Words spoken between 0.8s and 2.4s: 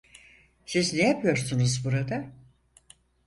ne yapıyorsunuz burada?